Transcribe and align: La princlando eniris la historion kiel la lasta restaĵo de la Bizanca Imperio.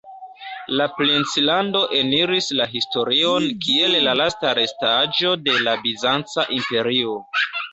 La 0.77 0.85
princlando 0.99 1.81
eniris 1.97 2.49
la 2.61 2.67
historion 2.71 3.45
kiel 3.67 3.99
la 4.09 4.17
lasta 4.23 4.55
restaĵo 4.61 5.35
de 5.47 5.59
la 5.69 5.77
Bizanca 5.87 6.49
Imperio. 6.61 7.19